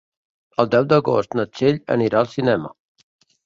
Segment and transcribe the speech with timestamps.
[0.63, 2.77] El deu d'agost na Txell anirà al cinema.